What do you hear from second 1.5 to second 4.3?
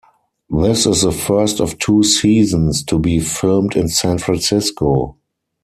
of two seasons to be filmed in San